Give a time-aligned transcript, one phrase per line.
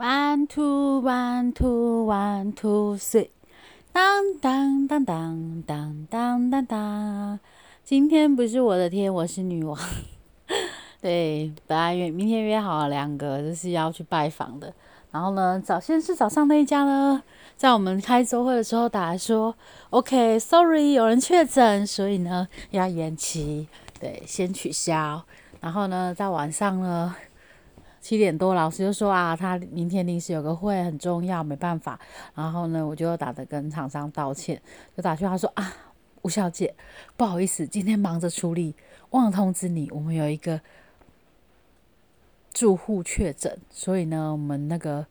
[0.00, 3.28] One two one two one two three，
[3.92, 7.38] 当当当当当当当当。
[7.84, 9.78] 今天不是我的天，我是女王。
[11.02, 14.72] 对，本来约明天约好了两个，就是要去拜访的。
[15.10, 17.22] 然后呢，早先是早上那一家呢，
[17.58, 19.54] 在我们开周会的时候打来说
[19.90, 23.68] ，OK，Sorry，有人确诊，所以呢要延期，
[24.00, 25.22] 对，先取消。
[25.60, 27.14] 然后呢，在晚上呢。
[28.00, 32.00] 七点多，老师就说啊，他明天临时有个会很重要，没办法。
[32.34, 34.60] 然后呢，我就打的跟厂商道歉，
[34.96, 35.72] 就打去他说啊，
[36.22, 36.74] 吴小姐，
[37.16, 38.74] 不好意思，今天忙着处理，
[39.10, 40.60] 忘了通知你，我们有一个
[42.52, 45.06] 住户确诊，所以呢，我们那个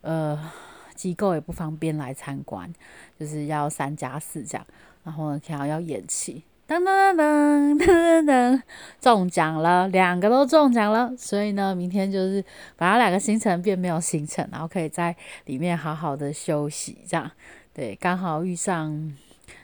[0.00, 0.50] 呃
[0.94, 2.72] 机构也不方便来参观，
[3.18, 4.66] 就是要三加四这样，
[5.04, 6.42] 然后呢，可能要延期。
[6.70, 8.62] 噔噔噔 噔噔噔，
[9.00, 12.44] 中奖了，两个都中奖了，所以呢，明天就是
[12.76, 17.28] 把它两个行程变没有行程，然后可以在里面好好的休息，这样，
[17.74, 19.12] 对，刚好遇上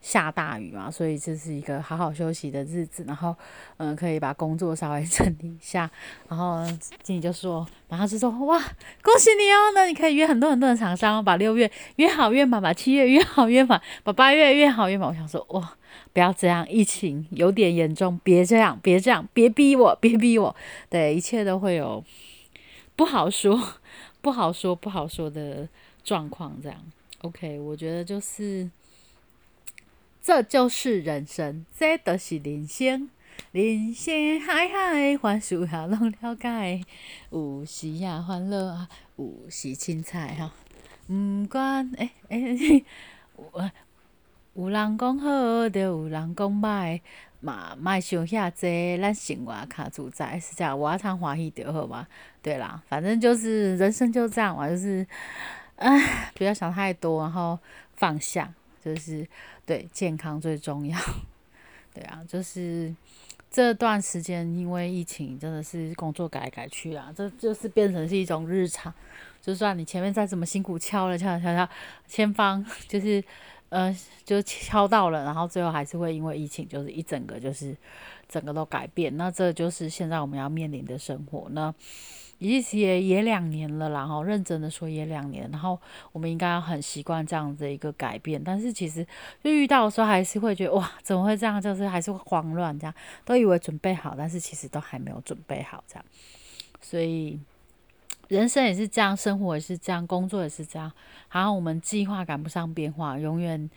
[0.00, 3.34] 下大雨嘛，所以这是一个好好休息的日子，然后，
[3.78, 5.90] 嗯，可以把工作稍微 整理一下，
[6.28, 6.64] 然后
[7.02, 8.58] 经理就说，然后就说，哇，
[9.02, 15.74] 恭喜你哦，那你可以约很多很多的厂商，把六月约好约满，把七月约好约满，把八月约好约满，我想说，哇。
[16.12, 20.54] 不要这样，疫情有点严重，别这样，别这样，别逼我，别逼我。
[20.88, 22.02] 对，一切都会有
[22.96, 23.58] 不好说、
[24.20, 25.68] 不好说、不好说的
[26.02, 26.58] 状况。
[26.62, 26.78] 这样
[27.22, 28.68] ，OK，我觉得就是，
[30.28, 33.08] 这就是人生，这就是人生，
[33.50, 36.82] 人生海海，凡事也拢了解，
[37.30, 40.52] 有时也欢乐啊，有时凊彩哈。
[41.08, 42.84] 毋管诶诶，
[43.36, 43.70] 我。
[44.52, 47.00] 有人讲好，就有人讲歹，
[47.40, 52.06] 嘛莫想遐济，咱生活较自在，是这样，我常欢喜就好嘛。
[52.42, 55.06] 对啦，反正就是人生就这样嘛，就是，
[55.76, 57.58] 唉，不要想太多，然后
[57.94, 58.52] 放下，
[58.84, 59.26] 就是
[59.66, 60.98] 对健康最重要。
[61.94, 62.94] 对啊，就是
[63.50, 68.92] 这段时间因为疫情，真的是工作改改去啊，这就是变成是一种日常。
[69.40, 71.68] 就算你前面再怎么辛苦敲了敲敲敲，
[72.06, 73.22] 前方 就是。
[73.70, 77.76] 呃，就敲到了，然后最后还是会因为疫情，就是一整个就是
[78.28, 79.16] 整个都改变。
[79.16, 81.48] 那这就是现在我们要面临的生活。
[81.50, 81.74] 那
[82.38, 85.78] 其实也也两年了，然后认真的说也两年，然后
[86.12, 88.42] 我们应该要很习惯这样子一个改变。
[88.42, 89.06] 但是其实
[89.44, 91.60] 就遇到的时候，还是会觉得哇，怎么会这样？
[91.60, 96.04] 就是还是会慌乱，这样都以为准备好，但是其实都还没有准备好这样。
[96.80, 97.38] 所以。
[98.28, 100.90] 人生也是这样，生活也是这样，工作也是这样。
[101.28, 103.68] 好像我们计划赶不上变化，永远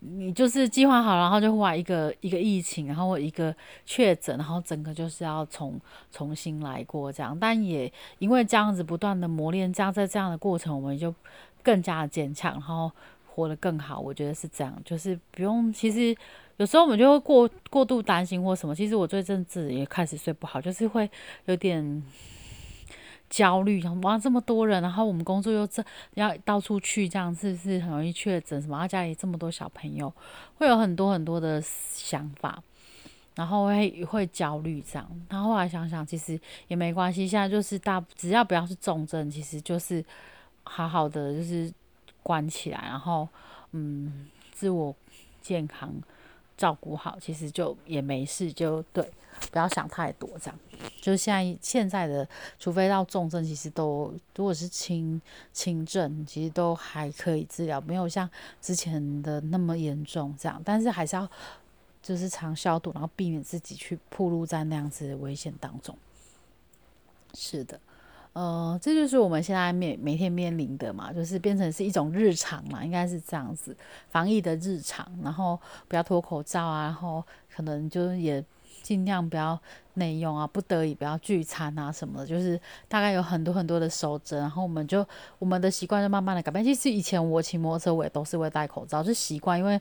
[0.00, 5.80] 你就是计划好，然后就忽然一个一个疫情，然后一个确诊，然后整个就是要重
[6.12, 7.36] 重新来过这样。
[7.38, 11.12] 但也因为这样子不断的磨练，这样在这样的过程，我们就
[11.62, 12.92] 更加的坚强，然后
[13.26, 13.98] 活得更好。
[13.98, 15.72] 我觉得是这样，就是不用。
[15.72, 16.16] 其实
[16.58, 18.74] 有时候我们就会过过度担心或什么。
[18.74, 21.10] 其实我最近自己也开始睡不好，就是会
[21.46, 22.02] 有点。
[23.28, 28.86] 焦虑，想哇这么多人，然后我们工作又这要到处去，这样是不是很容易确诊什么？
[28.86, 30.12] 家里这么多小朋友，
[30.58, 32.62] 会有很多很多的想法，
[33.34, 35.08] 然后会会焦虑这样。
[35.28, 40.04] 然后后来想想，其实也没关系，现在就是大只要不要是重症，其实就是
[40.62, 41.72] 好好的就是
[42.22, 43.28] 关起来，然后
[43.72, 44.94] 嗯自我
[45.42, 45.92] 健康
[46.56, 49.10] 照顾好，其实就也没事，就对。
[49.52, 50.58] 不要想太多，这样
[50.98, 52.26] 就是现在现在的，
[52.58, 55.20] 除非到重症，其实都如果是轻
[55.52, 58.28] 轻症，其实都还可以治疗，没有像
[58.62, 60.58] 之前的那么严重这样。
[60.64, 61.30] 但是还是要
[62.02, 65.94] 就是常消毒，然后避免自己去暴露在那样子的危险当中。
[67.34, 67.78] 是的，
[68.36, 73.74] 呃，这就是我们现在面每天面临的嘛，就是变成是一种日常嘛，应该是这样子，
[74.10, 75.58] 防疫的日常，然后
[75.88, 78.44] 不要脱口罩啊，然后可能就也。
[78.82, 79.58] 尽量不要
[79.94, 85.06] 内用啊，不得已不要聚餐啊什么的，就是大概有很多很多的守则，然后我们就
[85.38, 86.64] 我们的习惯就慢慢的改变。
[86.64, 89.80] 其实以前我骑摩托车我也都是会戴口罩，就习惯，因为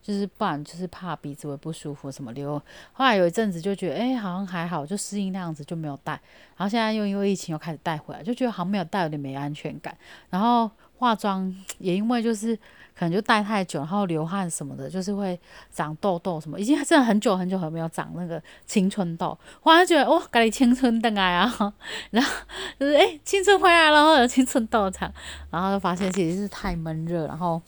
[0.00, 2.60] 就是不然就是怕鼻子会不舒服什么流。
[2.92, 6.12] 后来有一阵子就觉得，哎，好像还好，就适应那样子就没有戴。
[6.56, 9.96] 然后现在又因为疫情又开始戴回来，就觉得好像没有戴有点没安全感。
[10.30, 12.58] 然后化妆也因为就是。
[12.98, 15.38] 可能就戴太久，然后流汗什么的，就是会
[15.70, 16.58] 长痘痘什么。
[16.58, 21.30] 已经真的很久很久很没有长那个青春痘，忽然觉得哇，赶紧青春灯啊，
[22.10, 22.32] 然后
[22.80, 25.12] 就是哎，青春回来了，有青春痘长，
[25.50, 27.60] 然后就发现其实是太闷热，然后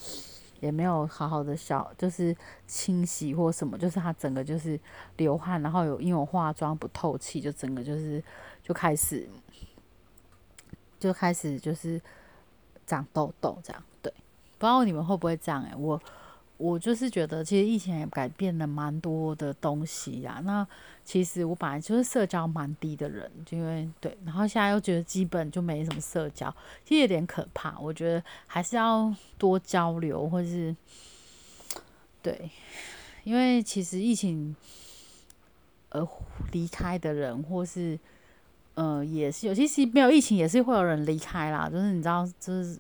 [0.61, 2.35] 也没有好好的消就是
[2.67, 4.81] 清洗或什么，就是它整个就是
[5.19, 8.25] 流汗，然后有因为我化妆不透气，就整个就是
[8.63, 9.29] 就开始
[10.99, 12.01] 就开始就是。
[12.89, 13.83] 长痘痘这样。
[14.03, 14.13] 对，
[14.59, 15.63] 不知道你们会不会这样？
[15.63, 16.01] 诶，我
[16.57, 20.41] 我就是觉得，其实疫情也改变了蛮多的东西呀。
[20.45, 20.67] 那
[21.05, 26.53] 其实我本来就是社交蛮低的人，因为对，然后现在又觉得基本就没什么社交，
[26.85, 27.79] 其实有点可怕。
[27.79, 30.75] 我觉得还是要多交流，或是
[32.23, 32.51] 对，
[33.25, 34.57] 因为其实疫情。
[35.91, 36.07] 而
[36.53, 37.99] 离开的人，或是
[38.81, 39.53] 嗯，也是有。
[39.53, 41.69] 其是没有疫情，也是会有人离开啦。
[41.69, 42.79] 就是你知道，就是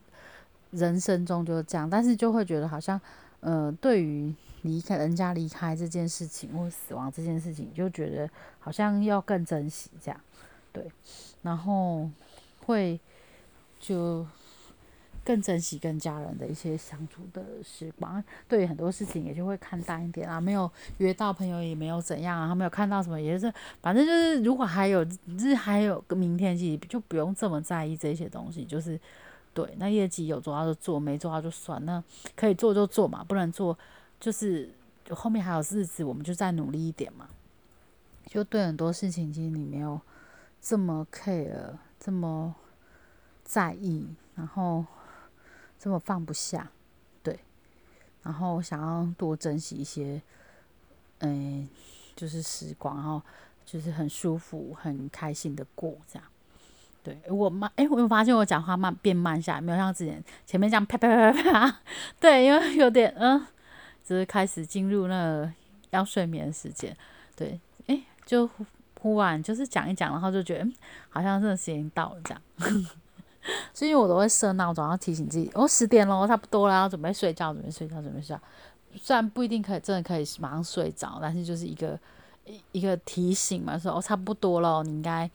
[0.70, 1.90] 人生中就是这样。
[1.90, 3.00] 但是就会觉得好像，
[3.40, 8.30] 嗯，对于离开人家离开这件事情，或死亡这件事情，就觉得
[8.60, 10.20] 好像要更珍惜这样。
[10.72, 10.88] 对，
[11.42, 12.08] 然后
[12.64, 13.00] 会
[13.80, 14.24] 就。
[15.28, 20.40] 更珍惜跟家人的一些相处的时光，对很多事情也就会看淡一点啊。
[20.40, 23.52] 没有约到朋友也没有怎样啊，他没有看到什么也是，
[23.82, 25.06] 反正就是如果还有
[25.38, 28.64] 日还有个明天，其实就不用这么在意这些东西。
[28.64, 28.98] 就是
[29.52, 31.84] 对，那业绩有做到就做，没做到就算。
[31.84, 32.02] 那
[32.34, 33.78] 可以做就做嘛，不能做
[34.19, 34.70] 就是
[35.10, 37.28] 后面还有日子，我们就再努力一点嘛。
[38.25, 40.00] 就对很多事情，其实你没有
[40.62, 42.54] 这么 care，这么
[43.44, 44.86] 在意，然后。
[45.78, 46.70] 这么放不下，
[47.22, 47.38] 对，
[48.22, 50.20] 然后想要多珍惜一些，
[51.20, 51.69] 嗯，
[52.16, 53.22] 就是时光，然后
[53.64, 56.28] 就是很舒服、很开心的过这样。
[57.04, 61.80] 对我慢，哎，我有发现我讲话慢变慢下来，没有像之前前面这样啪啪啪啪啪。
[62.20, 63.46] 对，因为有点嗯，
[64.04, 65.52] 只是开始进入那个
[65.90, 66.94] 要睡眠时间。
[67.36, 68.50] 对，哎，就
[69.00, 70.75] 忽然就是讲一讲，然后就觉得嗯
[71.08, 72.42] 好像这个时间到了这样。
[73.72, 78.40] 所以，我都会设闹钟，要提醒自己，哦，十点了，差不多了，要准备睡觉，准备睡觉，准备睡觉。
[79.00, 81.98] 虽然不一定可以真的可以马上睡着，但是就是一个
[82.46, 85.30] 一一个提醒嘛，说哦，差不多了，你应该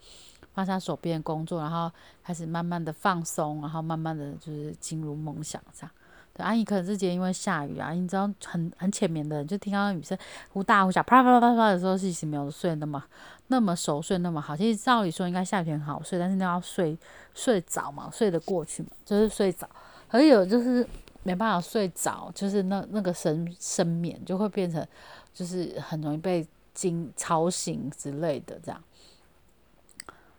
[0.52, 1.90] 放下手边的工作，然后
[2.22, 5.90] 开始慢慢的放松，然后慢慢的就是进入梦想这样。
[6.34, 10.18] 对，阿姨可能之前因为下雨啊，你知道很很浅眠的人就听到雨声
[10.52, 13.02] 忽大忽小，啪啪啪啪啪的时候，其实没有睡那么
[13.46, 14.56] 那么熟睡那么好。
[14.56, 16.98] 其实照理说应该下雨天好睡，但是那要睡
[17.34, 19.68] 睡着嘛，睡得过去嘛，就是睡着。
[20.08, 20.86] 还有就是
[21.22, 24.84] 没办法睡着，就是那那个深深眠就会变成
[25.32, 28.82] 就是很容易被惊吵醒之类的这样。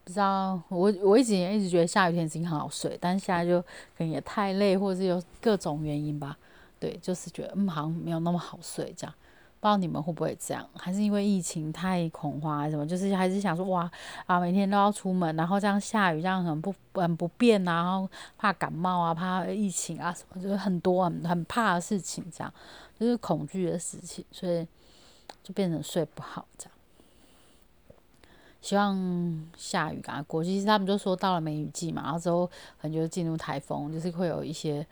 [0.06, 3.68] 不知道我我一直也一直觉得下雨天已经很好睡，但是现在就可
[3.98, 6.38] 能也太累，或者是有各种原因吧。
[6.80, 9.14] 对，就是觉得嗯好像没有那么好睡这样。
[9.60, 10.64] 不知道你们会不会这样？
[10.78, 12.86] 还是因为疫情太恐慌还是什么？
[12.86, 13.90] 就是还是想说哇
[14.28, 18.08] 啊每天都要出门，然后这样下雨这样很不很不便啊，然后
[18.38, 22.54] 怕感冒啊，怕疫情啊什么，就是很多很很怕的事情这样，
[23.00, 24.68] 就是恐惧的事情，所以
[25.42, 26.75] 就变成睡不好这样。
[28.66, 28.98] 希望
[29.56, 30.44] 下雨赶快过。
[30.44, 32.48] 其实他们就说到了梅雨季嘛，然后之后
[32.82, 34.84] 可能就进入台风，就是会有一些，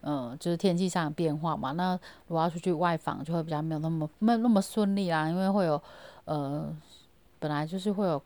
[0.00, 1.72] 呃，就是天气上的变化嘛。
[1.72, 1.92] 那
[2.26, 5.78] 如果要出去外访，就会比较没有那么没那么顺利啦，因为会有，
[6.24, 6.74] 呃，
[7.38, 8.22] 本来就是会有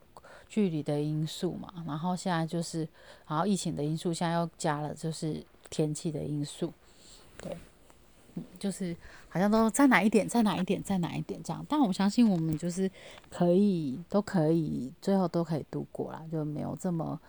[0.48, 2.86] 距离的因素嘛，然后现在就是，
[3.26, 6.72] 然后疫情的因素，现在又加了就是天气的因素，
[7.38, 7.58] 对。
[8.58, 8.96] 就是
[9.28, 12.90] 好像都在哪一点，在哪一点，在哪一点这样，但我相信我们就是
[13.30, 17.20] 可以，都可以，最后都可以度过啦，就没有这么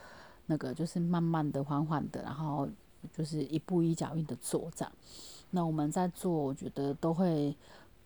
[0.45, 2.69] 那个，就是慢慢的、缓缓的，然后
[3.11, 4.91] 就是一步一脚印的做这样。
[5.51, 7.55] 那我们在做，我觉得都会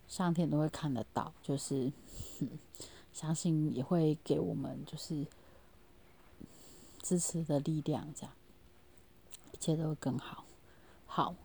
[0.07, 1.91] 上天都会看得到，就是
[3.13, 5.25] 相信也会给我们就是
[7.01, 8.31] 支持的力量，这样
[9.51, 10.43] 一切都会更好。
[11.05, 11.35] 好。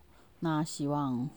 [0.44, 1.28] 那希望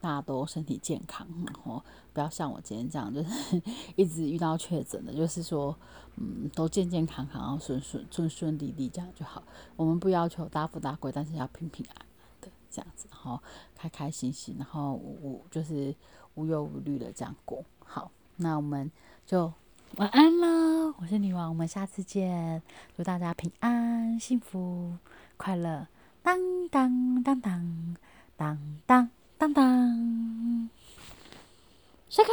[0.00, 1.82] 大家都身体健康，然后
[2.14, 3.62] 不要像我今天这样，就是
[3.94, 5.76] 一直遇到确诊的，就是说，
[6.16, 9.42] 嗯，都健健康康，然后顺顺顺顺利利这样就好。
[9.76, 12.06] 我们不要求大富大贵，但是要平平安安
[12.40, 13.38] 的这样子，然后
[13.76, 15.94] 开开心心，然后无就是
[16.36, 17.62] 无忧无虑的这样过。
[17.84, 18.90] 好，那我们
[19.26, 19.52] 就
[19.96, 22.62] 晚安啦，我是女王，我们下次见，
[22.96, 24.96] 祝大家平安、幸福、
[25.36, 25.86] 快乐。
[26.26, 26.34] 当
[26.70, 27.96] 当当当
[28.36, 30.68] 当当当当，
[32.08, 32.32] 下课。